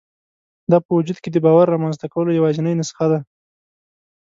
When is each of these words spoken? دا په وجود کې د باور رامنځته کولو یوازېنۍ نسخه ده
دا 0.71 0.77
په 0.85 0.91
وجود 0.97 1.17
کې 1.23 1.29
د 1.31 1.37
باور 1.45 1.65
رامنځته 1.73 2.05
کولو 2.13 2.35
یوازېنۍ 2.37 2.73
نسخه 2.81 3.05
ده 3.11 3.19